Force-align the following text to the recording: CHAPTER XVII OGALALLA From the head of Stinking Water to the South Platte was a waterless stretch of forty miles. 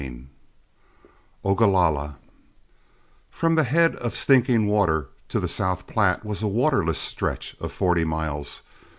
CHAPTER 0.01 0.15
XVII 0.17 0.27
OGALALLA 1.45 2.15
From 3.29 3.53
the 3.53 3.63
head 3.65 3.95
of 3.97 4.15
Stinking 4.15 4.65
Water 4.65 5.09
to 5.29 5.39
the 5.39 5.47
South 5.47 5.85
Platte 5.85 6.25
was 6.25 6.41
a 6.41 6.47
waterless 6.47 6.97
stretch 6.97 7.55
of 7.59 7.71
forty 7.71 8.03
miles. 8.03 8.63